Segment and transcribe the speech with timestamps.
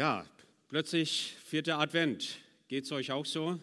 [0.00, 0.24] Ja,
[0.70, 2.38] plötzlich vierter Advent.
[2.68, 3.60] Geht es euch auch so?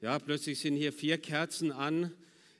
[0.00, 2.10] Ja, plötzlich sind hier vier Kerzen an.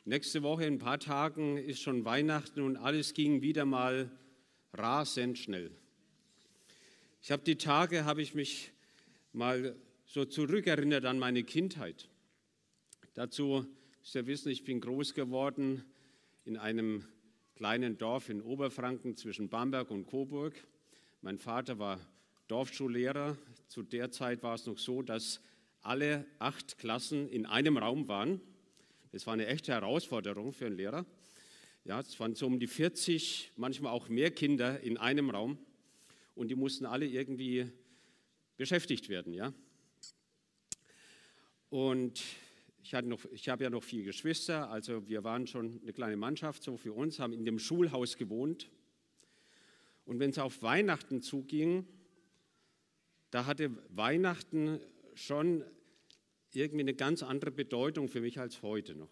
[0.05, 4.11] Nächste Woche, in ein paar Tagen, ist schon Weihnachten und alles ging wieder mal
[4.75, 5.71] rasend schnell.
[7.23, 8.73] Ich habe die Tage, habe ich mich
[9.33, 12.11] mal so zurückerinnert an meine Kindheit.
[13.15, 13.67] Dazu
[14.01, 15.83] müsst ihr wissen, ich bin groß geworden
[16.45, 17.07] in einem
[17.57, 20.53] kleinen Dorf in Oberfranken zwischen Bamberg und Coburg.
[21.23, 21.99] Mein Vater war
[22.49, 23.37] Dorfschullehrer.
[23.69, 25.41] Zu der Zeit war es noch so, dass
[25.83, 28.41] alle acht Klassen in einem Raum waren.
[29.13, 31.05] Das war eine echte Herausforderung für einen Lehrer.
[31.85, 35.59] Ja, es waren so um die 40, manchmal auch mehr Kinder in einem Raum
[36.35, 37.71] und die mussten alle irgendwie
[38.57, 39.35] beschäftigt werden.
[39.35, 39.53] Ja?
[41.69, 42.23] Und
[42.83, 42.95] ich,
[43.33, 46.95] ich habe ja noch vier Geschwister, also wir waren schon eine kleine Mannschaft so für
[46.95, 48.71] uns, haben in dem Schulhaus gewohnt.
[50.07, 51.87] Und wenn es auf Weihnachten zuging,
[53.31, 54.81] da hatte Weihnachten
[55.15, 55.65] schon
[56.53, 59.11] irgendwie eine ganz andere Bedeutung für mich als heute noch.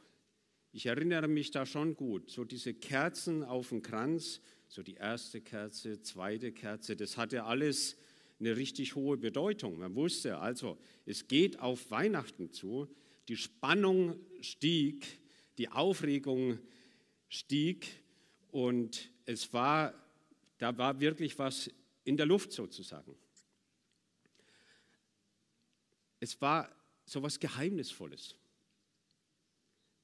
[0.73, 5.41] Ich erinnere mich da schon gut, so diese Kerzen auf dem Kranz, so die erste
[5.41, 7.97] Kerze, zweite Kerze, das hatte alles
[8.39, 9.79] eine richtig hohe Bedeutung.
[9.79, 12.89] Man wusste also, es geht auf Weihnachten zu,
[13.29, 15.19] die Spannung stieg,
[15.57, 16.59] die Aufregung
[17.29, 17.87] stieg
[18.51, 19.95] und es war,
[20.59, 21.71] da war wirklich was
[22.05, 23.15] in der Luft sozusagen.
[26.21, 26.71] Es war
[27.05, 28.37] so etwas Geheimnisvolles.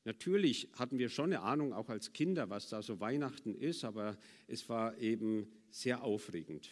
[0.05, 4.19] Natürlich hatten wir schon eine Ahnung, auch als Kinder, was da so Weihnachten ist, aber
[4.49, 6.69] es war eben sehr aufregend.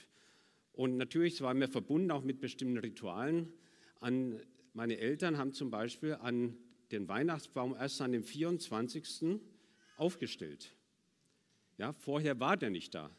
[0.73, 3.53] Und natürlich waren wir verbunden auch mit bestimmten Ritualen.
[4.01, 4.41] An,
[4.73, 6.57] meine Eltern haben zum Beispiel an
[6.91, 9.41] den Weihnachtsbaum erst an dem 24.
[9.97, 10.75] aufgestellt.
[11.79, 13.11] Ja, vorher war der nicht da.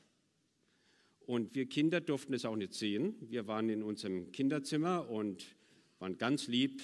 [1.26, 3.16] Und wir Kinder durften es auch nicht sehen.
[3.22, 5.46] Wir waren in unserem Kinderzimmer und
[6.02, 6.82] waren ganz lieb,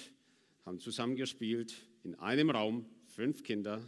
[0.64, 1.74] haben zusammengespielt
[2.04, 3.82] in einem Raum, fünf Kinder,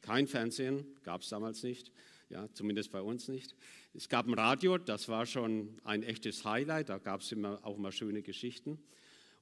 [0.00, 1.92] kein Fernsehen, gab es damals nicht,
[2.30, 3.54] ja, zumindest bei uns nicht.
[3.94, 7.78] Es gab ein Radio, das war schon ein echtes Highlight, da gab es immer, auch
[7.78, 8.82] mal schöne Geschichten.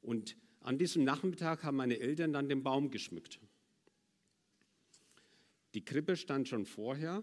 [0.02, 3.40] Und an diesem Nachmittag haben meine Eltern dann den Baum geschmückt.
[5.72, 7.22] Die Krippe stand schon vorher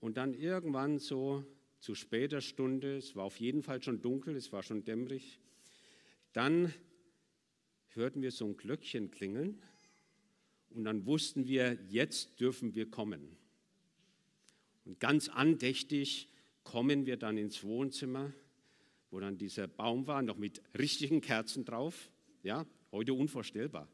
[0.00, 1.42] und dann irgendwann so
[1.78, 5.40] zu später Stunde, es war auf jeden Fall schon dunkel, es war schon dämmerig,
[6.32, 6.72] dann
[7.90, 9.60] hörten wir so ein Glöckchen klingeln
[10.70, 13.36] und dann wussten wir, jetzt dürfen wir kommen.
[14.84, 16.28] Und ganz andächtig
[16.62, 18.32] kommen wir dann ins Wohnzimmer,
[19.10, 22.10] wo dann dieser Baum war, noch mit richtigen Kerzen drauf.
[22.42, 23.88] Ja, heute unvorstellbar.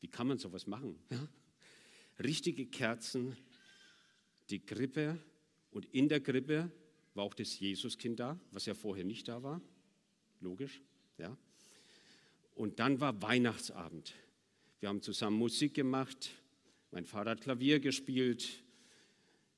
[0.00, 0.98] Wie kann man sowas machen?
[1.10, 1.28] Ja?
[2.24, 3.36] Richtige Kerzen,
[4.50, 5.18] die Krippe
[5.70, 6.70] und in der Krippe
[7.14, 9.60] war auch das Jesuskind da, was ja vorher nicht da war.
[10.40, 10.80] Logisch,
[11.18, 11.36] ja.
[12.54, 14.14] Und dann war Weihnachtsabend.
[14.80, 16.30] Wir haben zusammen Musik gemacht.
[16.90, 18.62] Mein Vater hat Klavier gespielt.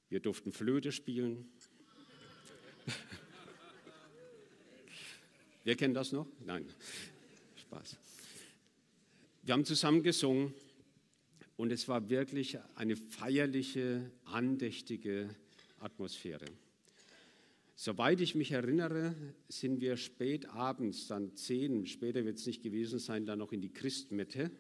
[0.09, 1.49] Wir durften Flöte spielen.
[5.65, 6.27] Wer kennt das noch?
[6.44, 6.69] Nein,
[7.56, 7.97] Spaß.
[9.43, 10.55] Wir haben zusammen gesungen
[11.56, 15.34] und es war wirklich eine feierliche, andächtige
[15.78, 16.44] Atmosphäre.
[17.76, 19.16] Soweit ich mich erinnere,
[19.48, 23.60] sind wir spät abends, dann zehn, später wird es nicht gewesen sein, dann noch in
[23.60, 24.52] die Christmette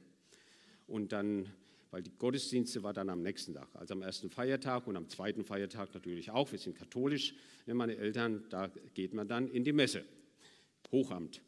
[0.88, 1.48] und dann,
[1.92, 5.44] weil die Gottesdienste war dann am nächsten Tag, also am ersten Feiertag und am zweiten
[5.44, 6.50] Feiertag natürlich auch.
[6.50, 7.34] Wir sind katholisch,
[7.66, 10.04] wenn meine Eltern, da geht man dann in die Messe,
[10.90, 11.40] Hochamt.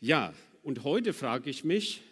[0.00, 2.02] Ja, und heute frage ich mich,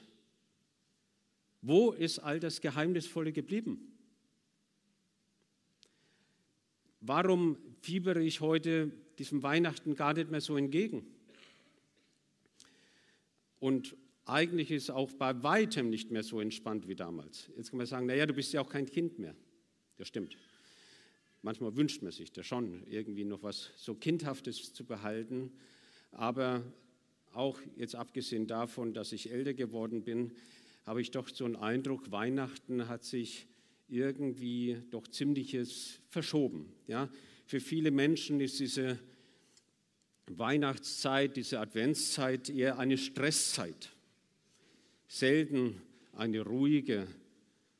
[1.62, 3.93] wo ist all das Geheimnisvolle geblieben?
[7.00, 11.06] Warum fiebere ich heute diesem Weihnachten gar nicht mehr so entgegen?
[13.61, 17.50] Und eigentlich ist auch bei weitem nicht mehr so entspannt wie damals.
[17.56, 19.34] Jetzt kann man sagen, naja, du bist ja auch kein Kind mehr.
[19.97, 20.37] Das stimmt.
[21.43, 25.53] Manchmal wünscht man sich da schon, irgendwie noch was so Kindhaftes zu behalten.
[26.12, 26.62] Aber
[27.32, 30.32] auch jetzt abgesehen davon, dass ich älter geworden bin,
[30.85, 33.47] habe ich doch so einen Eindruck, Weihnachten hat sich
[33.88, 36.73] irgendwie doch ziemliches verschoben.
[36.87, 37.08] Ja?
[37.49, 38.99] Für viele Menschen ist diese
[40.27, 43.89] Weihnachtszeit, diese Adventszeit eher eine Stresszeit.
[45.06, 45.81] Selten
[46.12, 47.06] eine ruhige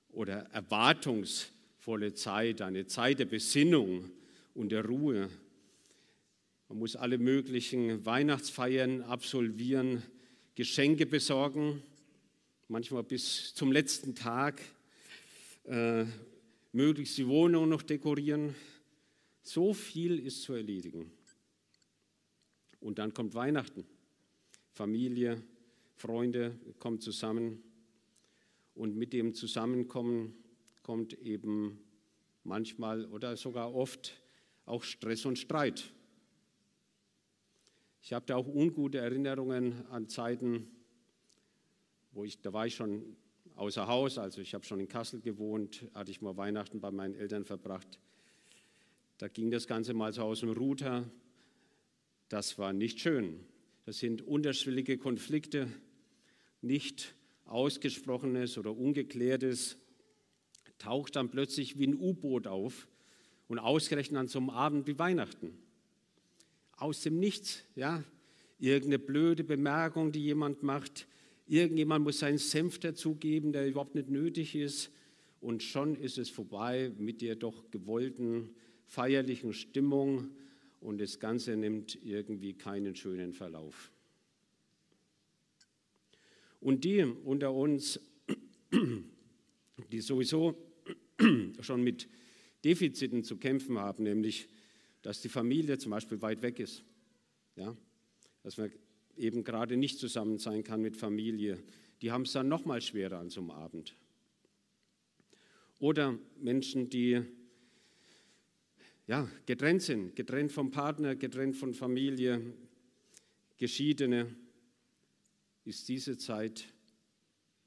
[0.09, 4.11] oder erwartungsvolle Zeit, eine Zeit der Besinnung
[4.55, 5.29] und der Ruhe.
[6.71, 10.03] Man muss alle möglichen Weihnachtsfeiern absolvieren,
[10.55, 11.83] Geschenke besorgen,
[12.69, 14.63] manchmal bis zum letzten Tag
[15.65, 16.07] äh,
[16.73, 18.55] möglichst die Wohnung noch dekorieren.
[19.49, 21.11] So viel ist zu erledigen.
[22.81, 23.87] Und dann kommt Weihnachten.
[24.73, 25.43] Familie,
[25.95, 27.63] Freunde kommen zusammen.
[28.75, 30.35] Und mit dem Zusammenkommen
[30.83, 31.79] kommt eben
[32.45, 34.21] manchmal oder sogar oft
[34.67, 35.95] auch Stress und Streit.
[38.03, 40.69] Ich habe da auch ungute Erinnerungen an Zeiten,
[42.13, 43.17] wo ich, da war ich schon
[43.57, 47.15] außer Haus, also ich habe schon in Kassel gewohnt, hatte ich mal Weihnachten bei meinen
[47.15, 47.99] Eltern verbracht.
[49.19, 51.11] Da ging das Ganze mal so aus dem Ruder.
[52.29, 53.41] Das war nicht schön.
[53.85, 55.69] Das sind unterschwellige Konflikte,
[56.61, 59.79] nicht ausgesprochenes oder ungeklärtes,
[60.79, 62.89] taucht dann plötzlich wie ein U-Boot auf
[63.49, 65.59] und ausgerechnet an so einem Abend wie Weihnachten.
[66.73, 68.05] Aus dem Nichts, ja,
[68.59, 71.07] irgendeine blöde Bemerkung, die jemand macht,
[71.49, 74.91] Irgendjemand muss seinen Senf dazugeben, der überhaupt nicht nötig ist.
[75.41, 78.51] Und schon ist es vorbei mit der doch gewollten
[78.89, 80.31] feierlichen Stimmung
[80.81, 83.93] und das Ganze nimmt irgendwie keinen schönen Verlauf.
[86.61, 88.01] Und die unter uns,
[89.93, 90.57] die sowieso
[91.61, 92.09] schon mit
[92.65, 94.49] Defiziten zu kämpfen haben, nämlich
[95.03, 96.83] dass die Familie zum Beispiel weit weg ist,
[97.55, 97.77] ja,
[98.43, 98.73] dass man
[99.17, 101.63] eben gerade nicht zusammen sein kann mit Familie,
[102.03, 103.95] die haben es dann noch mal schwerer an so einem Abend.
[105.79, 107.23] Oder Menschen, die
[109.09, 112.53] ja, getrennt sind, getrennt vom Partner, getrennt von Familie,
[113.57, 114.37] Geschiedene,
[115.65, 116.67] ist diese Zeit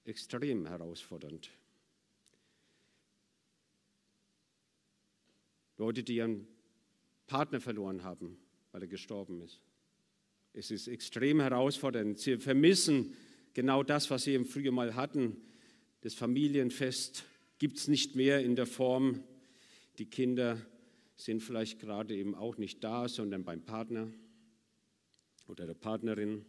[0.05, 1.49] extrem herausfordernd.
[5.77, 6.47] Leute, die ihren
[7.25, 8.37] Partner verloren haben,
[8.71, 9.61] weil er gestorben ist.
[10.53, 12.19] Es ist extrem herausfordernd.
[12.19, 13.15] Sie vermissen
[13.53, 15.37] genau das, was sie im Frühjahr mal hatten.
[16.01, 17.23] Das Familienfest
[17.57, 19.23] gibt es nicht mehr in der Form.
[19.97, 20.63] Die Kinder
[21.23, 24.12] sind vielleicht gerade eben auch nicht da, sondern beim Partner
[25.47, 26.45] oder der Partnerin.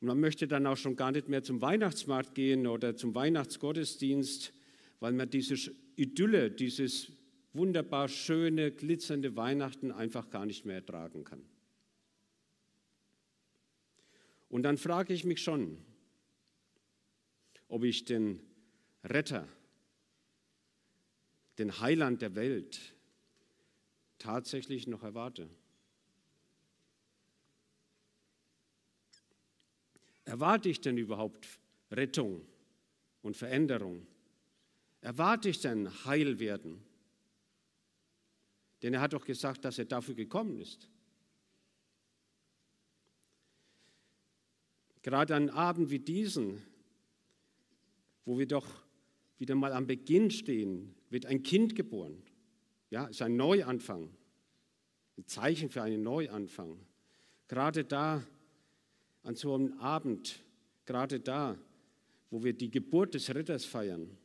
[0.00, 4.52] Und man möchte dann auch schon gar nicht mehr zum Weihnachtsmarkt gehen oder zum Weihnachtsgottesdienst,
[4.98, 7.12] weil man diese Idylle, dieses
[7.52, 11.42] wunderbar schöne, glitzernde Weihnachten einfach gar nicht mehr ertragen kann.
[14.48, 15.78] Und dann frage ich mich schon,
[17.68, 18.40] ob ich den
[19.04, 19.48] Retter,
[21.60, 22.94] den Heiland der Welt
[24.18, 25.50] tatsächlich noch erwarte.
[30.24, 31.60] Erwarte ich denn überhaupt
[31.90, 32.46] Rettung
[33.20, 34.06] und Veränderung?
[35.02, 36.82] Erwarte ich denn Heilwerden?
[38.82, 40.88] Denn er hat doch gesagt, dass er dafür gekommen ist.
[45.02, 46.62] Gerade an Abend wie diesen,
[48.24, 48.66] wo wir doch
[49.36, 52.22] wieder mal am Beginn stehen, wird ein Kind geboren.
[52.88, 54.10] Ja, ist ein Neuanfang,
[55.18, 56.80] ein Zeichen für einen Neuanfang.
[57.46, 58.24] Gerade da,
[59.22, 60.40] an so einem Abend,
[60.86, 61.58] gerade da,
[62.30, 64.16] wo wir die Geburt des Ritters feiern,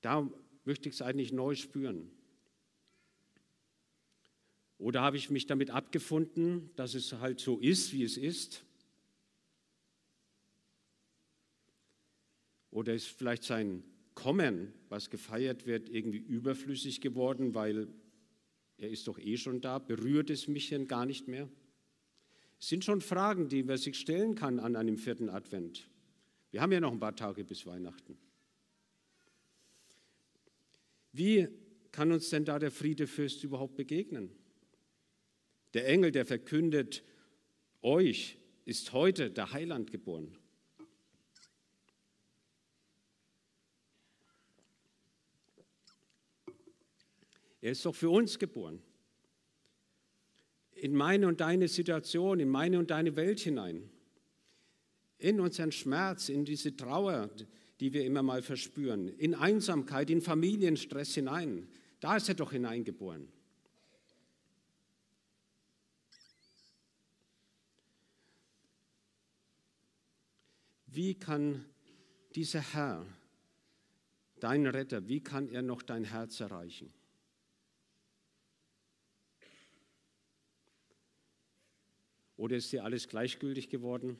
[0.00, 0.28] da
[0.64, 2.10] möchte ich es eigentlich neu spüren?
[4.78, 8.64] Oder habe ich mich damit abgefunden, dass es halt so ist, wie es ist?
[12.76, 13.82] Oder ist vielleicht sein
[14.14, 17.88] Kommen, was gefeiert wird, irgendwie überflüssig geworden, weil
[18.76, 21.48] er ist doch eh schon da, berührt es mich denn gar nicht mehr?
[22.60, 25.88] Es sind schon Fragen, die man sich stellen kann an einem vierten Advent.
[26.50, 28.18] Wir haben ja noch ein paar Tage bis Weihnachten.
[31.12, 31.48] Wie
[31.92, 34.28] kann uns denn da der Friedefürst überhaupt begegnen?
[35.72, 37.02] Der Engel, der verkündet,
[37.80, 40.36] euch ist heute der Heiland geboren.
[47.66, 48.80] Er ist doch für uns geboren.
[50.74, 53.90] In meine und deine Situation, in meine und deine Welt hinein.
[55.18, 57.28] In unseren Schmerz, in diese Trauer,
[57.80, 61.66] die wir immer mal verspüren, in Einsamkeit, in Familienstress hinein.
[61.98, 63.26] Da ist er doch hineingeboren.
[70.86, 71.64] Wie kann
[72.36, 73.04] dieser Herr,
[74.38, 76.92] dein Retter, wie kann er noch dein Herz erreichen?
[82.36, 84.18] Oder ist dir alles gleichgültig geworden?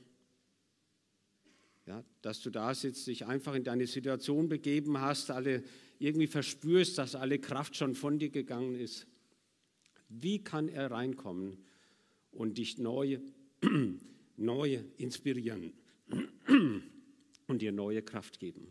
[1.86, 5.62] Ja, dass du da sitzt, dich einfach in deine Situation begeben hast, alle
[5.98, 9.06] irgendwie verspürst, dass alle Kraft schon von dir gegangen ist.
[10.08, 11.58] Wie kann er reinkommen
[12.32, 13.18] und dich neu,
[14.36, 15.72] neu inspirieren
[17.46, 18.66] und dir neue Kraft geben?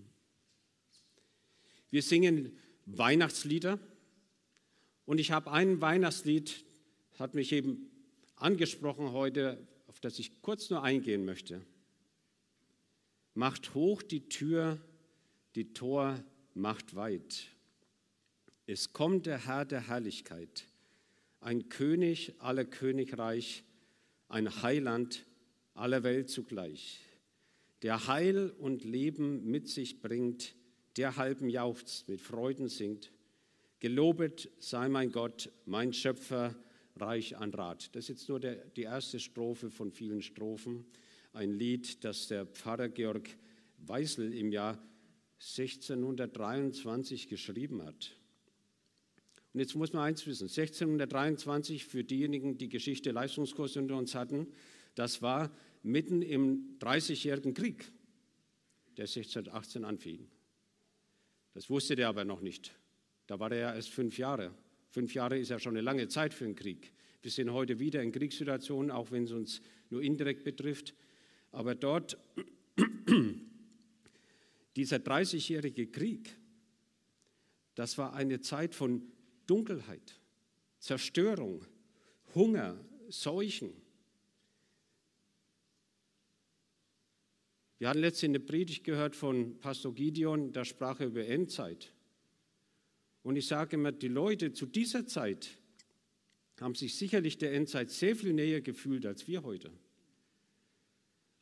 [1.89, 3.79] Wir singen Weihnachtslieder
[5.05, 6.65] Und ich habe ein Weihnachtslied,
[7.17, 7.89] hat mich eben
[8.35, 11.61] angesprochen heute, auf das ich kurz nur eingehen möchte.
[13.33, 14.79] Macht hoch die Tür,
[15.55, 16.23] die Tor
[16.53, 17.47] macht weit.
[18.67, 20.65] Es kommt der Herr der Herrlichkeit,
[21.39, 23.63] ein König aller Königreich,
[24.27, 25.25] ein Heiland
[25.73, 27.01] aller Welt zugleich,
[27.83, 30.55] der Heil und Leben mit sich bringt,
[30.97, 33.11] der halben jauchzt, mit Freuden singt.
[33.79, 36.55] Gelobet sei mein Gott, mein Schöpfer,
[36.97, 37.95] reich an Rat.
[37.95, 40.85] Das ist jetzt nur der, die erste Strophe von vielen Strophen.
[41.33, 43.29] Ein Lied, das der Pfarrer Georg
[43.77, 44.79] Weisel im Jahr
[45.39, 48.15] 1623 geschrieben hat.
[49.53, 54.47] Und jetzt muss man eins wissen, 1623 für diejenigen, die Geschichte Leistungskurs unter uns hatten,
[54.95, 55.51] das war
[55.83, 57.91] mitten im Dreißigjährigen Krieg,
[58.97, 60.27] der 1618 anfing.
[61.53, 62.75] Das wusste der aber noch nicht.
[63.27, 64.53] Da war er ja erst fünf Jahre.
[64.95, 66.93] Fünf Jahre ist ja schon eine lange Zeit für einen Krieg.
[67.21, 70.93] Wir sind heute wieder in Kriegssituationen, auch wenn es uns nur indirekt betrifft.
[71.51, 72.17] Aber dort,
[74.77, 76.37] dieser 30-jährige Krieg,
[77.73, 79.03] das war eine Zeit von
[79.47, 80.17] Dunkelheit,
[80.79, 81.65] Zerstörung,
[82.33, 83.73] Hunger, Seuchen.
[87.79, 91.91] Wir hatten letztens eine Predigt gehört von Pastor Gideon, da sprach er über Endzeit.
[93.25, 95.57] Und ich sage immer, die Leute zu dieser Zeit
[96.61, 99.71] haben sich sicherlich der Endzeit sehr viel näher gefühlt als wir heute.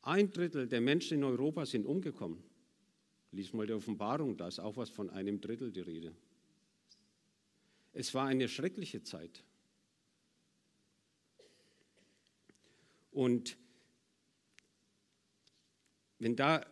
[0.01, 2.41] Ein Drittel der Menschen in Europa sind umgekommen.
[3.33, 6.15] Lies mal die Offenbarung, da ist auch was von einem Drittel die Rede.
[7.91, 9.43] Es war eine schreckliche Zeit.
[13.11, 13.57] Und
[16.17, 16.65] wenn da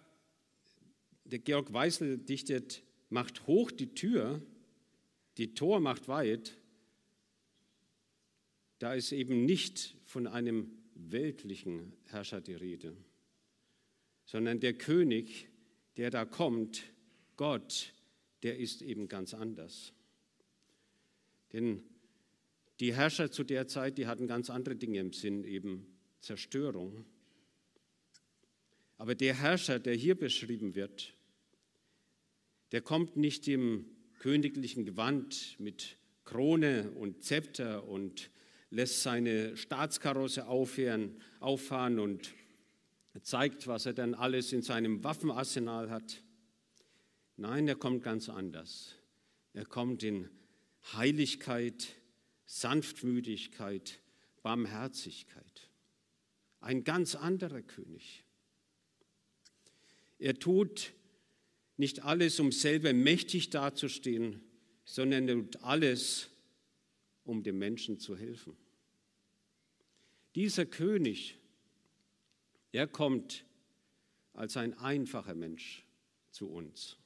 [1.25, 4.41] der Georg Weisel dichtet, macht hoch die Tür,
[5.41, 6.55] die Tor macht weit,
[8.77, 12.95] da ist eben nicht von einem weltlichen Herrscher die Rede,
[14.23, 15.49] sondern der König,
[15.97, 16.83] der da kommt,
[17.37, 17.91] Gott,
[18.43, 19.93] der ist eben ganz anders.
[21.53, 21.81] Denn
[22.79, 25.87] die Herrscher zu der Zeit, die hatten ganz andere Dinge im Sinn, eben
[26.19, 27.03] Zerstörung.
[28.97, 31.15] Aber der Herrscher, der hier beschrieben wird,
[32.73, 33.87] der kommt nicht im
[34.21, 38.29] königlichen Gewand mit Krone und Zepter und
[38.69, 42.31] lässt seine Staatskarosse auffahren, auffahren und
[43.23, 46.21] zeigt, was er dann alles in seinem Waffenarsenal hat.
[47.35, 48.93] Nein, er kommt ganz anders.
[49.53, 50.29] Er kommt in
[50.93, 51.87] Heiligkeit,
[52.45, 54.01] Sanftmütigkeit,
[54.43, 55.71] Barmherzigkeit.
[56.59, 58.23] Ein ganz anderer König.
[60.19, 60.93] Er tut
[61.81, 64.39] nicht alles, um selber mächtig dazustehen,
[64.85, 66.29] sondern er tut alles,
[67.23, 68.55] um dem Menschen zu helfen.
[70.35, 71.39] Dieser König,
[72.71, 73.43] er kommt
[74.33, 75.83] als ein einfacher Mensch
[76.29, 76.97] zu uns.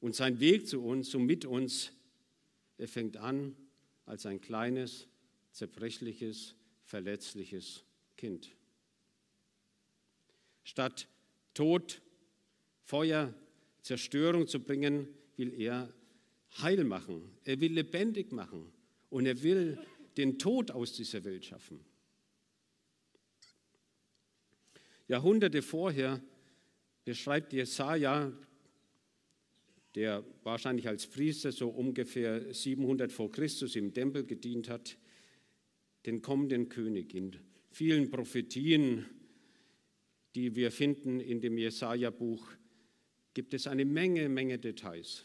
[0.00, 1.92] Und sein Weg zu uns und mit uns,
[2.78, 3.54] er fängt an
[4.06, 5.06] als ein kleines,
[5.52, 6.54] zerbrechliches,
[6.86, 7.84] verletzliches
[8.16, 8.50] Kind.
[10.64, 11.06] Statt
[11.52, 12.00] Tod,
[12.90, 13.32] Feuer,
[13.82, 15.06] Zerstörung zu bringen,
[15.36, 15.94] will er
[16.60, 17.22] heil machen.
[17.44, 18.72] Er will lebendig machen.
[19.10, 19.78] Und er will
[20.16, 21.78] den Tod aus dieser Welt schaffen.
[25.06, 26.20] Jahrhunderte vorher
[27.04, 28.32] beschreibt Jesaja
[29.94, 34.96] der wahrscheinlich als Priester so ungefähr 700 vor Christus im Tempel gedient hat,
[36.06, 37.14] den kommenden König.
[37.14, 37.36] In
[37.70, 39.06] vielen Prophetien,
[40.34, 42.52] die wir finden in dem Jesaja-Buch,
[43.34, 45.24] gibt es eine Menge, Menge Details.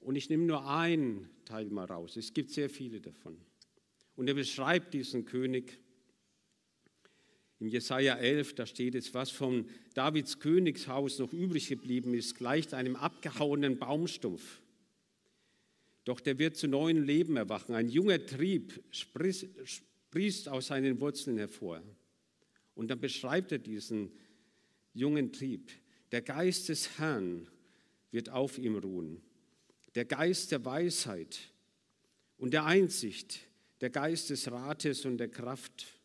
[0.00, 2.16] Und ich nehme nur einen Teil mal raus.
[2.16, 3.36] Es gibt sehr viele davon.
[4.16, 5.78] Und er beschreibt diesen König
[7.60, 12.72] im Jesaja 11, da steht es, was von Davids Königshaus noch übrig geblieben ist, gleicht
[12.72, 14.62] einem abgehauenen Baumstumpf.
[16.04, 17.74] Doch der wird zu neuem Leben erwachen.
[17.74, 21.82] Ein junger Trieb sprießt aus seinen Wurzeln hervor.
[22.74, 24.10] Und dann beschreibt er diesen
[24.94, 25.70] jungen Trieb.
[26.12, 27.48] Der Geist des Herrn
[28.10, 29.22] wird auf ihm ruhen.
[29.94, 31.38] Der Geist der Weisheit
[32.36, 33.40] und der Einsicht,
[33.80, 36.00] der Geist des Rates und der Kraft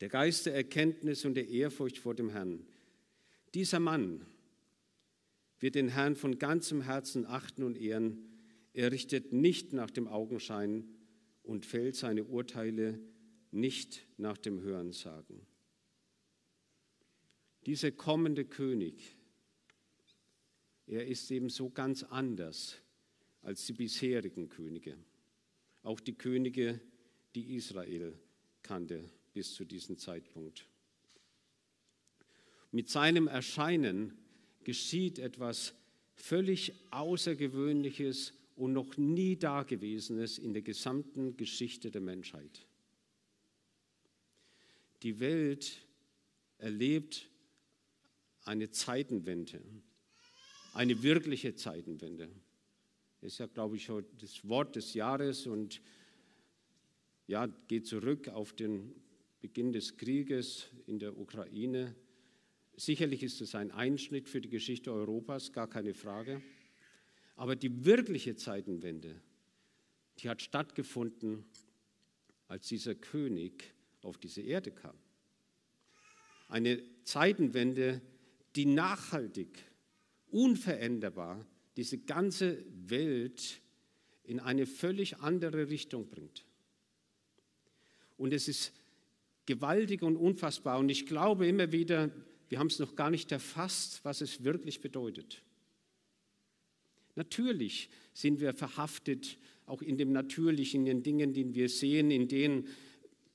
[0.00, 2.66] der Geist der Erkenntnis und der Ehrfurcht vor dem Herrn.
[3.54, 4.24] Dieser Mann
[5.60, 8.28] wird den Herrn von ganzem Herzen achten und ehren.
[8.74, 10.84] Er richtet nicht nach dem Augenschein
[11.42, 13.00] und fällt seine Urteile
[13.50, 15.46] nicht nach dem Hörensagen.
[17.66, 19.16] Dieser kommende König,
[20.86, 22.76] er ist eben so ganz anders
[23.42, 24.96] als die bisherigen Könige,
[25.82, 26.80] auch die Könige,
[27.34, 28.18] die Israel
[28.62, 30.66] kannte bis zu diesem Zeitpunkt.
[32.70, 34.18] Mit seinem Erscheinen
[34.64, 35.74] geschieht etwas
[36.14, 42.66] völlig Außergewöhnliches und noch nie Dagewesenes in der gesamten Geschichte der Menschheit.
[45.02, 45.86] Die Welt
[46.58, 47.30] erlebt
[48.48, 49.60] eine Zeitenwende,
[50.72, 52.30] eine wirkliche Zeitenwende.
[53.20, 55.82] Das ist ja, glaube ich, das Wort des Jahres und
[57.26, 58.94] ja, geht zurück auf den
[59.40, 61.94] Beginn des Krieges in der Ukraine.
[62.74, 66.40] Sicherlich ist es ein Einschnitt für die Geschichte Europas, gar keine Frage.
[67.36, 69.20] Aber die wirkliche Zeitenwende,
[70.20, 71.44] die hat stattgefunden,
[72.46, 74.96] als dieser König auf diese Erde kam.
[76.48, 78.00] Eine Zeitenwende,
[78.56, 79.58] die nachhaltig,
[80.30, 83.60] unveränderbar diese ganze Welt
[84.24, 86.44] in eine völlig andere Richtung bringt.
[88.16, 88.72] Und es ist
[89.46, 90.78] gewaltig und unfassbar.
[90.78, 92.10] Und ich glaube immer wieder,
[92.48, 95.42] wir haben es noch gar nicht erfasst, was es wirklich bedeutet.
[97.14, 102.28] Natürlich sind wir verhaftet, auch in dem Natürlichen, in den Dingen, die wir sehen, in
[102.28, 102.68] denen,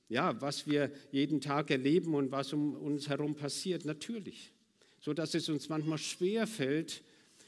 [0.08, 3.84] ja, was wir jeden Tag erleben und was um uns herum passiert.
[3.84, 4.53] Natürlich.
[5.04, 7.02] So dass es uns manchmal schwer fällt,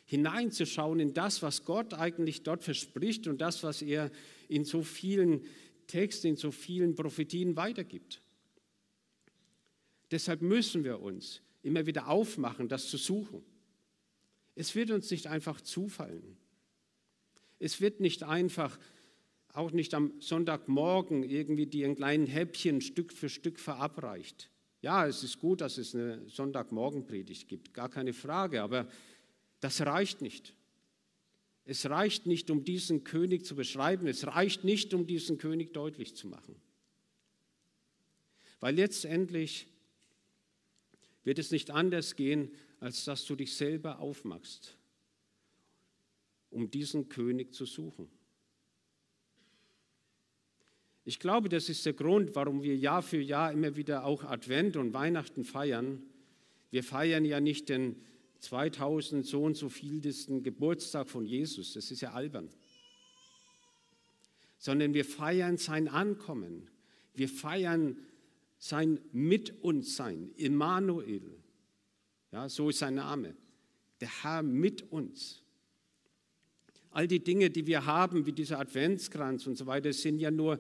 [0.05, 4.11] hineinzuschauen in das, was Gott eigentlich dort verspricht und das, was er
[4.47, 5.43] in so vielen
[5.87, 8.21] Texten, in so vielen Prophetien weitergibt.
[10.11, 13.43] Deshalb müssen wir uns immer wieder aufmachen, das zu suchen.
[14.55, 16.37] Es wird uns nicht einfach zufallen.
[17.59, 18.79] Es wird nicht einfach,
[19.55, 24.51] auch nicht am Sonntagmorgen irgendwie die in kleinen Häppchen Stück für Stück verabreicht.
[24.87, 28.89] Ja, es ist gut, dass es eine Sonntagmorgenpredigt gibt, gar keine Frage, aber
[29.59, 30.55] das reicht nicht.
[31.65, 36.15] Es reicht nicht, um diesen König zu beschreiben, es reicht nicht, um diesen König deutlich
[36.15, 36.55] zu machen.
[38.61, 39.67] Weil letztendlich
[41.25, 44.77] wird es nicht anders gehen, als dass du dich selber aufmachst,
[46.49, 48.09] um diesen König zu suchen.
[51.09, 54.77] Ich glaube, das ist der Grund, warum wir Jahr für Jahr immer wieder auch Advent
[54.77, 56.03] und Weihnachten feiern.
[56.73, 58.03] Wir feiern ja nicht den
[58.41, 62.51] 2000 so und so vieltesten Geburtstag von Jesus, das ist ja albern,
[64.59, 66.69] sondern wir feiern sein Ankommen,
[67.15, 67.97] wir feiern
[68.59, 71.39] sein Mit uns sein, Immanuel,
[72.33, 73.37] ja, so ist sein Name,
[74.01, 75.45] der Herr mit uns.
[76.91, 80.59] All die Dinge, die wir haben, wie dieser Adventskranz und so weiter, sind ja nur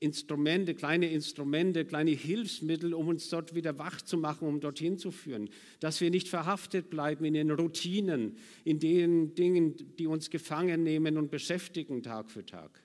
[0.00, 5.10] Instrumente, kleine Instrumente, kleine Hilfsmittel, um uns dort wieder wach zu machen, um dorthin zu
[5.10, 5.50] führen.
[5.80, 11.16] Dass wir nicht verhaftet bleiben in den Routinen, in den Dingen, die uns gefangen nehmen
[11.18, 12.80] und beschäftigen Tag für Tag,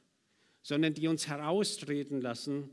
[0.64, 2.72] sondern die uns heraustreten lassen,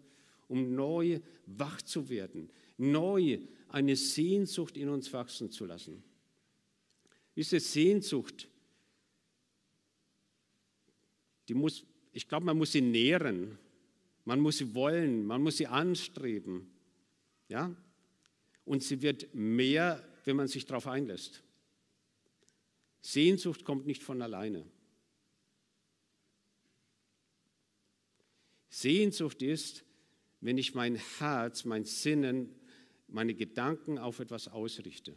[0.48, 6.02] um neu wach zu werden, neu eine Sehnsucht in uns wachsen zu lassen.
[7.36, 8.48] Diese Sehnsucht,
[11.48, 13.58] die muss, ich glaube, man muss sie nähren
[14.30, 16.70] man muss sie wollen, man muss sie anstreben.
[17.48, 17.74] Ja?
[18.64, 21.42] Und sie wird mehr, wenn man sich darauf einlässt.
[23.00, 24.70] Sehnsucht kommt nicht von alleine.
[28.68, 29.84] Sehnsucht ist,
[30.40, 32.54] wenn ich mein Herz, mein Sinnen,
[33.08, 35.16] meine Gedanken auf etwas ausrichte.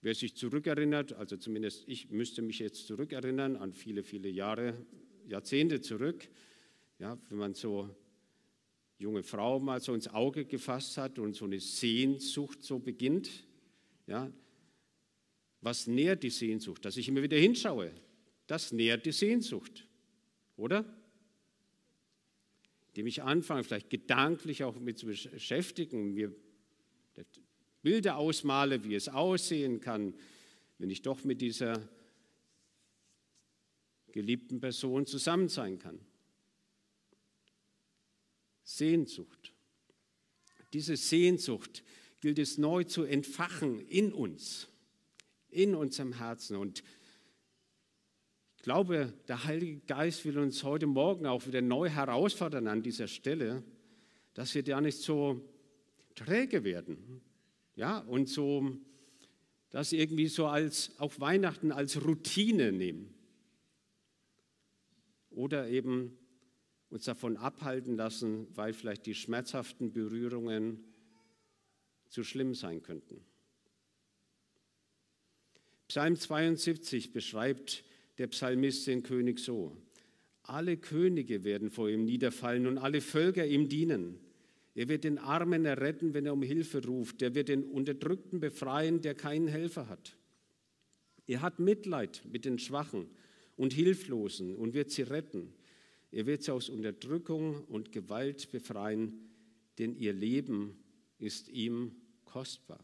[0.00, 4.84] Wer sich zurückerinnert, also zumindest ich müsste mich jetzt zurückerinnern an viele, viele Jahre
[5.28, 6.28] Jahrzehnte zurück,
[6.98, 7.88] ja, wenn man so
[8.98, 13.44] junge Frau mal so ins Auge gefasst hat und so eine Sehnsucht so beginnt,
[14.06, 14.32] ja,
[15.60, 16.84] was nährt die Sehnsucht?
[16.84, 17.92] Dass ich immer wieder hinschaue,
[18.46, 19.86] das nährt die Sehnsucht,
[20.56, 20.84] oder?
[22.88, 26.34] Indem ich anfange, vielleicht gedanklich auch mit zu beschäftigen, mir
[27.82, 30.14] Bilder ausmale, wie es aussehen kann,
[30.78, 31.88] wenn ich doch mit dieser
[34.12, 36.00] geliebten Person zusammen sein kann.
[38.64, 39.52] Sehnsucht.
[40.72, 41.82] Diese Sehnsucht
[42.20, 44.68] gilt es neu zu entfachen in uns,
[45.48, 46.56] in unserem Herzen.
[46.56, 46.82] Und
[48.56, 53.08] ich glaube, der Heilige Geist will uns heute Morgen auch wieder neu herausfordern an dieser
[53.08, 53.62] Stelle,
[54.34, 55.40] dass wir da nicht so
[56.14, 57.22] träge werden.
[57.74, 58.76] Ja, und so
[59.70, 63.14] das irgendwie so als auf Weihnachten als Routine nehmen
[65.38, 66.18] oder eben
[66.90, 70.82] uns davon abhalten lassen, weil vielleicht die schmerzhaften Berührungen
[72.08, 73.24] zu schlimm sein könnten.
[75.86, 77.84] Psalm 72 beschreibt
[78.18, 79.76] der Psalmist den König so.
[80.42, 84.18] Alle Könige werden vor ihm niederfallen und alle Völker ihm dienen.
[84.74, 87.22] Er wird den Armen erretten, wenn er um Hilfe ruft.
[87.22, 90.16] Er wird den Unterdrückten befreien, der keinen Helfer hat.
[91.28, 93.08] Er hat Mitleid mit den Schwachen
[93.58, 95.52] und Hilflosen und wird sie retten.
[96.10, 99.28] Er wird sie aus Unterdrückung und Gewalt befreien,
[99.78, 100.78] denn ihr Leben
[101.18, 101.94] ist ihm
[102.24, 102.82] kostbar.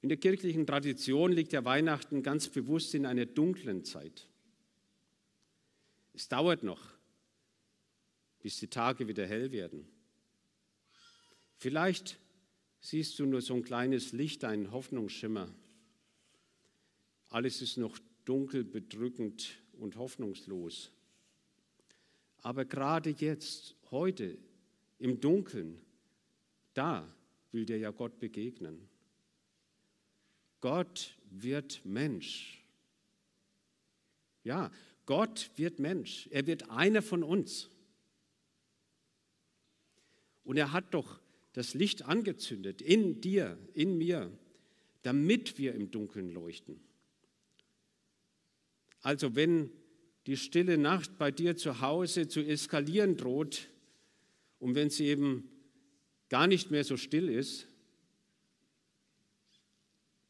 [0.00, 4.26] In der kirchlichen Tradition liegt ja Weihnachten ganz bewusst in einer dunklen Zeit.
[6.14, 6.80] Es dauert noch,
[8.40, 9.86] bis die Tage wieder hell werden.
[11.58, 12.18] Vielleicht
[12.80, 15.54] siehst du nur so ein kleines Licht, einen Hoffnungsschimmer.
[17.30, 20.90] Alles ist noch dunkel, bedrückend und hoffnungslos.
[22.42, 24.36] Aber gerade jetzt, heute,
[24.98, 25.80] im Dunkeln,
[26.74, 27.08] da
[27.52, 28.88] will dir ja Gott begegnen.
[30.60, 32.62] Gott wird Mensch.
[34.44, 34.70] Ja,
[35.06, 36.28] Gott wird Mensch.
[36.30, 37.70] Er wird einer von uns.
[40.44, 41.20] Und er hat doch
[41.52, 44.30] das Licht angezündet in dir, in mir,
[45.02, 46.80] damit wir im Dunkeln leuchten.
[49.02, 49.70] Also wenn
[50.26, 53.68] die stille Nacht bei dir zu Hause zu eskalieren droht
[54.58, 55.48] und wenn sie eben
[56.28, 57.66] gar nicht mehr so still ist,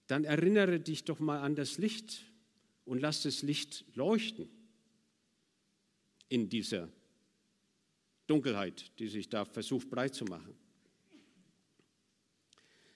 [0.07, 2.25] dann erinnere dich doch mal an das Licht
[2.85, 4.49] und lass das Licht leuchten
[6.29, 6.89] in dieser
[8.27, 10.55] Dunkelheit, die sich da versucht breit zu machen.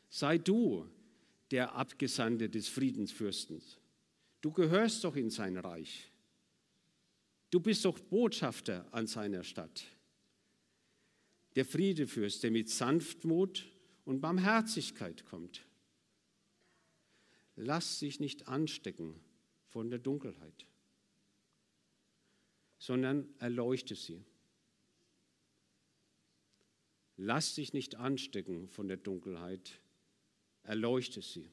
[0.08, 0.88] Sei du
[1.50, 3.78] der Abgesandte des Friedensfürstens.
[4.44, 6.12] Du gehörst doch in sein Reich.
[7.50, 9.86] Du bist doch Botschafter an seiner Stadt.
[11.56, 13.64] Der Friedefürst, der mit Sanftmut
[14.04, 15.64] und Barmherzigkeit kommt.
[17.56, 19.18] Lass dich nicht anstecken
[19.70, 20.66] von der Dunkelheit,
[22.76, 24.26] sondern erleuchte sie.
[27.16, 29.80] Lass dich nicht anstecken von der Dunkelheit,
[30.64, 31.50] erleuchte sie.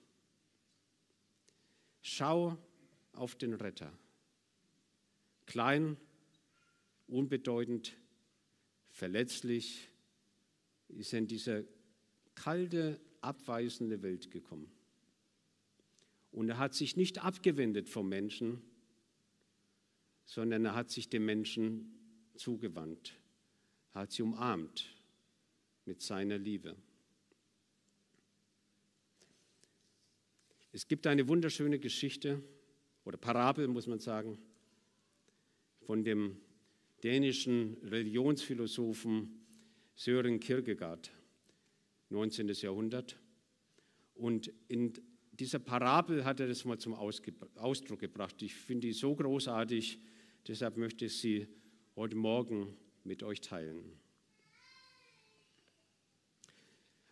[2.01, 2.57] Schau
[3.13, 3.91] auf den Retter.
[5.45, 5.97] Klein,
[7.07, 7.97] unbedeutend,
[8.89, 9.89] verletzlich
[10.89, 11.67] ist er in diese
[12.35, 14.71] kalte, abweisende Welt gekommen.
[16.31, 18.61] Und er hat sich nicht abgewendet vom Menschen,
[20.25, 21.93] sondern er hat sich dem Menschen
[22.35, 23.19] zugewandt,
[23.93, 24.95] hat sie umarmt
[25.85, 26.77] mit seiner Liebe.
[30.71, 32.41] Es gibt eine wunderschöne Geschichte
[33.05, 34.37] oder Parabel, muss man sagen,
[35.81, 36.37] von dem
[37.03, 39.41] dänischen Religionsphilosophen
[39.95, 41.11] Sören Kierkegaard,
[42.09, 42.47] 19.
[42.49, 43.19] Jahrhundert.
[44.13, 44.93] Und in
[45.31, 48.41] dieser Parabel hat er das mal zum Ausdruck gebracht.
[48.41, 49.99] Ich finde die so großartig,
[50.47, 51.47] deshalb möchte ich sie
[51.95, 53.99] heute Morgen mit euch teilen.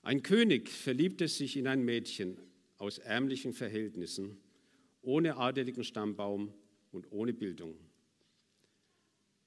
[0.01, 2.37] Ein König verliebte sich in ein Mädchen
[2.77, 4.37] aus ärmlichen Verhältnissen,
[5.01, 6.53] ohne adeligen Stammbaum
[6.91, 7.75] und ohne Bildung.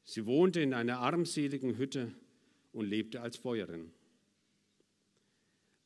[0.05, 2.13] Sie wohnte in einer armseligen Hütte
[2.73, 3.93] und lebte als Bäuerin.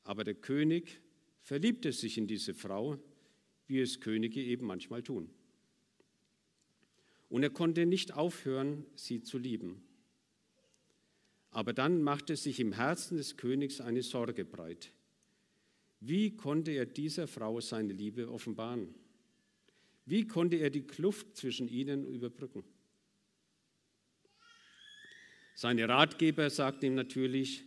[0.04, 1.00] Aber der König
[1.42, 2.98] verliebte sich in diese Frau,
[3.66, 5.30] wie es Könige eben manchmal tun.
[7.28, 9.82] Und er konnte nicht aufhören, sie zu lieben.
[11.50, 14.92] Aber dann machte sich im Herzen des Königs eine Sorge breit.
[16.00, 18.94] Wie konnte er dieser Frau seine Liebe offenbaren?
[20.06, 22.64] Wie konnte er die Kluft zwischen ihnen überbrücken?
[25.54, 27.64] Seine Ratgeber sagten ihm natürlich,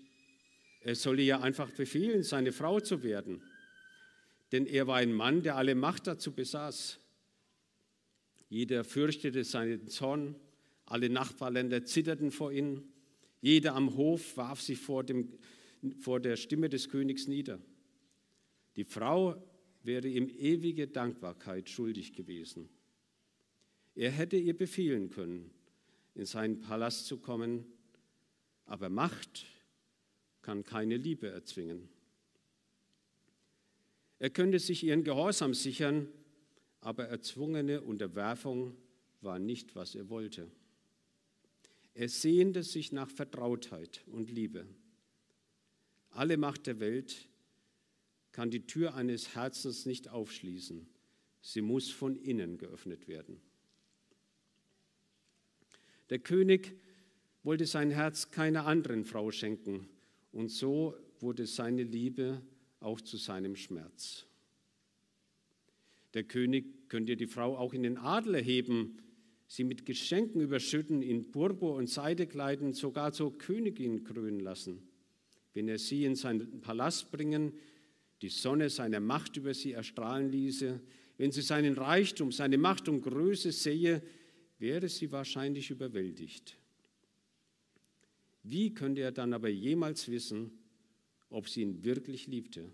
[0.82, 3.41] er solle ihr einfach befehlen, seine Frau zu werden
[4.52, 6.99] denn er war ein Mann, der alle Macht dazu besaß.
[8.49, 10.36] Jeder fürchtete seinen Zorn,
[10.86, 12.84] alle Nachbarländer zitterten vor ihm,
[13.41, 15.38] jeder am Hof warf sich vor, dem,
[15.99, 17.60] vor der Stimme des Königs nieder.
[18.75, 19.41] Die Frau
[19.89, 22.69] wäre ihm ewige Dankbarkeit schuldig gewesen.
[23.95, 25.49] Er hätte ihr befehlen können,
[26.13, 27.65] in seinen Palast zu kommen,
[28.65, 29.47] aber Macht
[30.43, 31.89] kann keine Liebe erzwingen.
[34.19, 36.08] Er könnte sich ihren Gehorsam sichern,
[36.82, 38.75] aber erzwungene Unterwerfung
[39.21, 40.52] war nicht, was er wollte.
[41.95, 44.67] Er sehnte sich nach Vertrautheit und Liebe.
[46.12, 47.29] Alle Macht der Welt
[48.39, 50.88] kann die Tür eines Herzens nicht aufschließen.
[51.41, 53.41] Sie muss von innen geöffnet werden.
[56.10, 56.80] Der König
[57.43, 59.89] wollte sein Herz keiner anderen Frau schenken
[60.32, 62.41] und so wurde seine Liebe
[62.80, 64.25] auch zu seinem Schmerz.
[66.13, 68.99] Der König könnte die Frau auch in den Adel erheben,
[69.47, 74.88] sie mit Geschenken überschütten, in Purpur und Seide kleiden, sogar zur Königin krönen lassen.
[75.54, 77.52] Wenn er sie in seinen Palast bringen,
[78.22, 80.80] die Sonne seiner Macht über sie erstrahlen ließe,
[81.18, 84.02] wenn sie seinen Reichtum, seine Macht und Größe sehe,
[84.58, 86.58] wäre sie wahrscheinlich überwältigt.
[88.44, 90.52] Wie könnte er dann aber jemals wissen,
[91.30, 92.72] ob sie ihn wirklich liebte,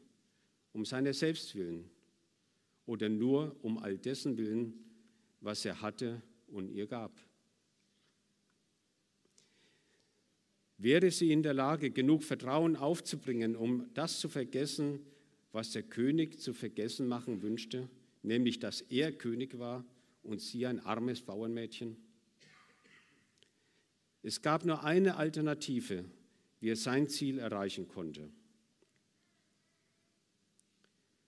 [0.73, 1.89] um seiner selbst willen
[2.85, 4.73] oder nur um all dessen willen,
[5.41, 7.19] was er hatte und ihr gab?
[10.77, 14.99] Wäre sie in der Lage, genug Vertrauen aufzubringen, um das zu vergessen,
[15.55, 17.89] was der König zu vergessen machen wünschte?
[18.25, 19.85] nämlich dass er König war
[20.23, 21.95] und sie ein armes Bauernmädchen?
[24.23, 26.05] Es gab nur eine Alternative,
[26.59, 28.29] wie er sein Ziel erreichen konnte.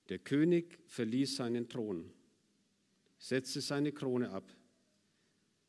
[0.09, 2.11] Der König verließ seinen Thron,
[3.19, 4.51] setzte seine Krone ab,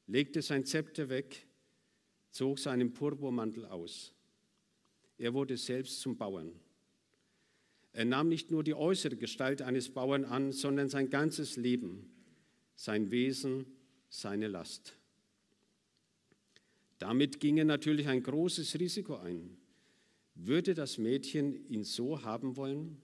[0.06, 1.46] legte sein Zepter weg,
[2.30, 4.14] zog seinen Purpurmantel aus.
[5.18, 6.52] Er wurde selbst zum Bauern.
[7.92, 12.10] Er nahm nicht nur die äußere Gestalt eines Bauern an, sondern sein ganzes Leben,
[12.76, 13.66] sein Wesen,
[14.08, 14.96] seine Last.
[16.98, 19.56] Damit ging er natürlich ein großes Risiko ein.
[20.34, 23.00] Würde das Mädchen ihn so haben wollen,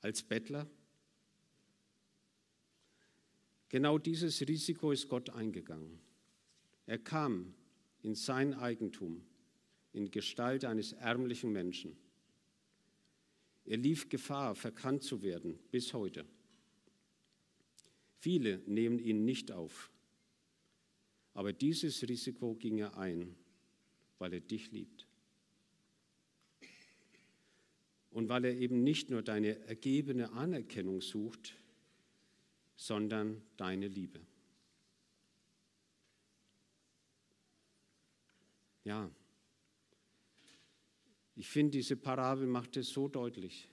[0.00, 0.68] als Bettler?
[3.68, 5.98] Genau dieses Risiko ist Gott eingegangen.
[6.86, 7.54] Er kam
[8.02, 9.22] in sein Eigentum
[9.92, 11.96] in Gestalt eines ärmlichen Menschen.
[13.64, 16.26] Er lief Gefahr, verkannt zu werden, bis heute.
[18.18, 19.90] Viele nehmen ihn nicht auf.
[21.34, 23.34] Aber dieses Risiko ging er ein,
[24.18, 25.06] weil er dich liebt.
[28.10, 31.56] Und weil er eben nicht nur deine ergebene Anerkennung sucht,
[32.76, 34.20] sondern deine Liebe.
[38.84, 39.10] Ja,
[41.34, 43.68] ich finde, diese Parabel macht es so deutlich.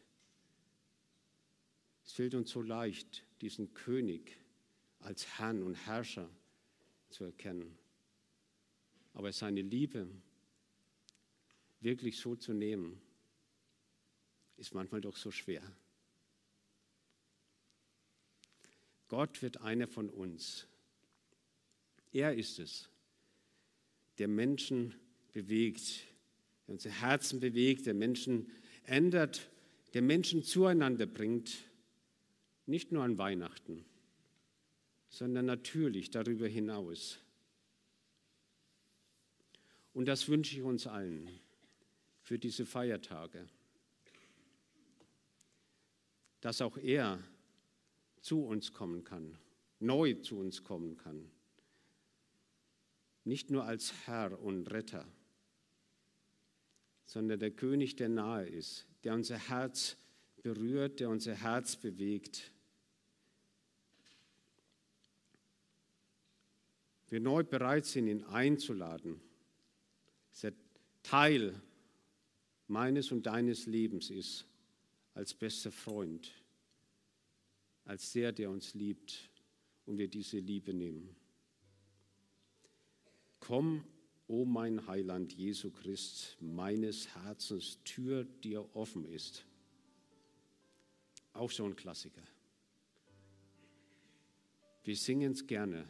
[2.05, 4.37] Es fällt uns so leicht, diesen König
[4.99, 6.29] als Herrn und Herrscher
[7.09, 7.77] zu erkennen.
[9.13, 10.07] Aber seine Liebe
[11.81, 13.01] wirklich so zu nehmen,
[14.57, 15.63] ist manchmal doch so schwer.
[19.07, 20.67] Gott wird einer von uns.
[22.11, 22.89] Er ist es,
[24.17, 24.95] der Menschen
[25.31, 26.05] bewegt,
[26.69, 28.47] der unsere Herzen bewegt, der Menschen
[28.83, 29.49] ändert,
[29.95, 31.57] der Menschen zueinander bringt,
[32.67, 33.85] nicht nur an Weihnachten,
[35.09, 37.17] sondern natürlich darüber hinaus.
[39.93, 41.27] Und das wünsche ich uns allen
[42.21, 43.47] für diese Feiertage,
[46.39, 47.19] dass auch er
[48.21, 49.39] zu uns kommen kann,
[49.79, 51.31] neu zu uns kommen kann,
[53.23, 55.07] nicht nur als Herr und Retter,
[57.09, 59.97] sondern der König, der nahe ist, der unser Herz
[60.43, 62.51] berührt, der unser Herz bewegt.
[67.07, 69.19] Wir neu bereit sind, ihn einzuladen,
[70.29, 70.53] dass er
[71.01, 71.59] Teil
[72.67, 74.45] meines und deines Lebens ist,
[75.15, 76.31] als bester Freund,
[77.85, 79.31] als der, der uns liebt
[79.87, 81.15] und wir diese Liebe nehmen.
[83.39, 83.83] Komm
[84.29, 89.43] O mein Heiland Jesu Christ, meines Herzens Tür dir offen ist.
[91.33, 92.21] Auch so ein Klassiker.
[94.83, 95.83] Wir singen es gerne.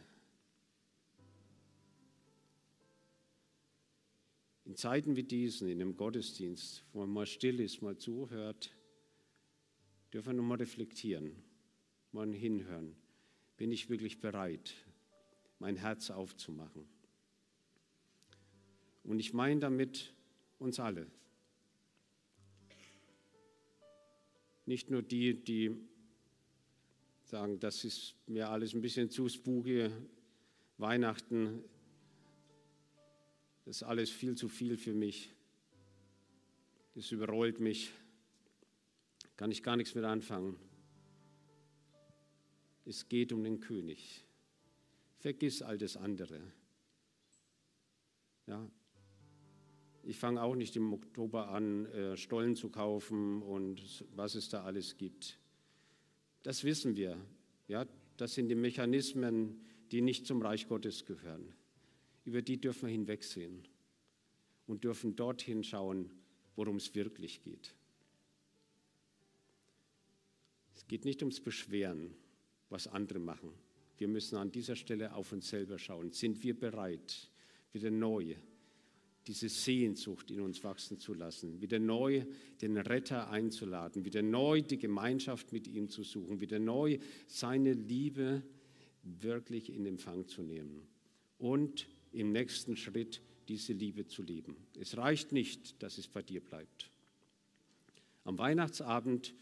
[4.64, 8.74] In Zeiten wie diesen, in einem Gottesdienst, wo man mal still ist, mal zuhört,
[10.14, 11.36] dürfen wir nochmal reflektieren,
[12.10, 12.96] mal hinhören.
[13.58, 14.72] Bin ich wirklich bereit,
[15.58, 16.99] mein Herz aufzumachen?
[19.04, 20.12] Und ich meine damit
[20.58, 21.06] uns alle.
[24.66, 25.76] Nicht nur die, die
[27.24, 29.90] sagen, das ist mir alles ein bisschen zu spooky,
[30.78, 31.62] Weihnachten,
[33.64, 35.30] das ist alles viel zu viel für mich,
[36.94, 37.92] das überrollt mich,
[39.36, 40.56] kann ich gar nichts mit anfangen.
[42.84, 44.24] Es geht um den König.
[45.18, 46.40] Vergiss all das andere.
[48.46, 48.68] Ja,
[50.02, 54.64] ich fange auch nicht im Oktober an, äh, Stollen zu kaufen und was es da
[54.64, 55.38] alles gibt.
[56.42, 57.18] Das wissen wir.
[57.68, 57.86] Ja,
[58.16, 59.60] das sind die Mechanismen,
[59.92, 61.54] die nicht zum Reich Gottes gehören.
[62.24, 63.66] Über die dürfen wir hinwegsehen
[64.66, 66.10] und dürfen dorthin schauen,
[66.56, 67.74] worum es wirklich geht.
[70.74, 72.14] Es geht nicht ums Beschweren,
[72.68, 73.52] was andere machen.
[73.98, 76.12] Wir müssen an dieser Stelle auf uns selber schauen.
[76.12, 77.30] Sind wir bereit,
[77.72, 78.34] wieder neu
[79.26, 82.24] diese Sehnsucht in uns wachsen zu lassen, wieder neu
[82.62, 88.42] den Retter einzuladen, wieder neu die Gemeinschaft mit ihm zu suchen, wieder neu seine Liebe
[89.02, 90.86] wirklich in Empfang zu nehmen
[91.38, 94.56] und im nächsten Schritt diese Liebe zu leben.
[94.78, 96.90] Es reicht nicht, dass es bei dir bleibt.
[98.24, 99.34] Am Weihnachtsabend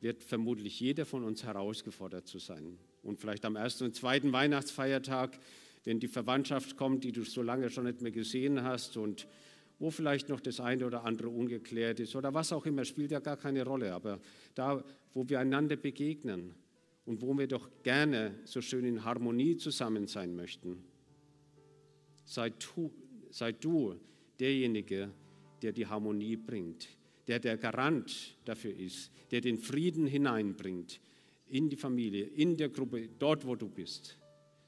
[0.00, 2.78] wird vermutlich jeder von uns herausgefordert zu sein.
[3.02, 5.38] Und vielleicht am ersten und zweiten Weihnachtsfeiertag,
[5.84, 9.26] wenn die Verwandtschaft kommt, die du so lange schon nicht mehr gesehen hast und
[9.78, 13.20] wo vielleicht noch das eine oder andere ungeklärt ist oder was auch immer, spielt ja
[13.20, 13.92] gar keine Rolle.
[13.92, 14.20] Aber
[14.54, 16.54] da, wo wir einander begegnen
[17.04, 20.82] und wo wir doch gerne so schön in Harmonie zusammen sein möchten,
[22.24, 22.90] sei du,
[23.30, 23.96] sei du
[24.38, 25.10] derjenige,
[25.62, 26.88] der die Harmonie bringt,
[27.26, 31.00] der der Garant dafür ist, der den Frieden hineinbringt
[31.48, 34.18] in die Familie, in der Gruppe, dort, wo du bist.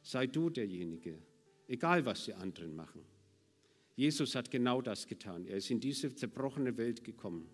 [0.06, 1.18] Sei du derjenige,
[1.66, 3.04] egal was die anderen machen.
[3.96, 5.44] Jesus hat genau das getan.
[5.46, 7.48] Er ist in diese zerbrochene Welt gekommen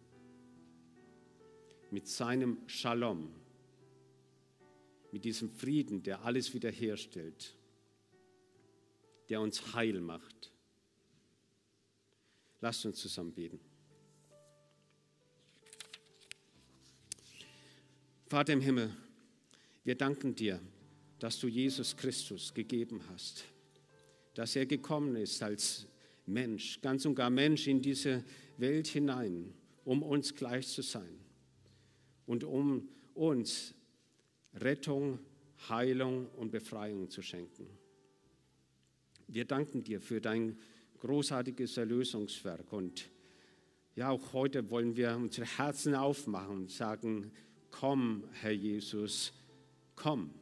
[1.91, 3.35] mit seinem Shalom,
[5.13, 7.57] mit diesem Frieden, der alles wiederherstellt,
[9.31, 10.53] der uns heil macht.
[12.61, 13.61] Lasst uns zusammen beten.
[18.27, 18.95] Vater im Himmel,
[19.85, 20.61] wir danken dir,
[21.23, 23.45] dass du Jesus Christus gegeben hast,
[24.35, 25.87] dass er gekommen ist als
[26.27, 28.25] Mensch, ganz und gar Mensch in diese
[28.59, 29.55] Welt hinein,
[29.85, 31.21] um uns gleich zu sein
[32.27, 33.73] und um uns
[34.55, 35.21] Rettung,
[35.69, 37.69] Heilung und Befreiung zu schenken.
[39.29, 40.59] Wir danken dir für dein
[40.99, 43.09] großartiges Erlösungswerk und
[43.95, 47.31] ja, auch heute wollen wir unsere Herzen aufmachen und sagen,
[47.71, 49.33] komm, Herr Jesus,
[49.95, 50.42] komm.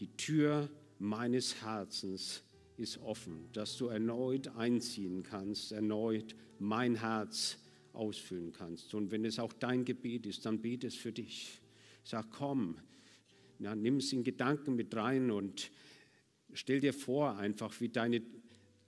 [0.00, 2.42] Die Tür meines Herzens
[2.76, 7.58] ist offen, dass du erneut einziehen kannst, erneut mein Herz
[7.92, 8.94] ausfüllen kannst.
[8.94, 11.60] Und wenn es auch dein Gebet ist, dann bete es für dich.
[12.02, 12.76] Sag, komm,
[13.60, 15.70] ja, nimm es in Gedanken mit rein und
[16.52, 18.22] stell dir vor einfach, wie deine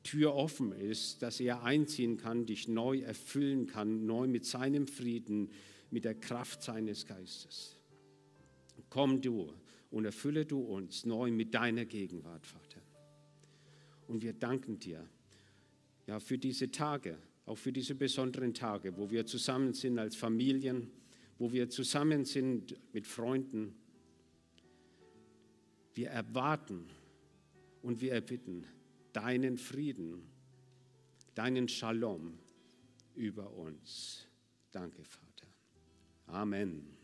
[0.03, 5.51] Tür offen ist, dass er einziehen kann, dich neu erfüllen kann, neu mit seinem Frieden,
[5.91, 7.77] mit der Kraft seines Geistes.
[8.91, 9.53] Komm du
[9.91, 12.81] und erfülle du uns neu mit deiner Gegenwart, Vater.
[14.09, 15.09] Und wir danken dir
[16.07, 20.91] ja, für diese Tage, auch für diese besonderen Tage, wo wir zusammen sind als Familien,
[21.39, 23.75] wo wir zusammen sind mit Freunden.
[25.95, 26.87] Wir erwarten
[27.83, 28.67] und wir erbitten
[29.13, 30.23] deinen Frieden,
[31.35, 32.39] deinen Shalom
[33.15, 34.27] über uns.
[34.73, 35.47] Danke, Vater.
[36.27, 36.96] Amen.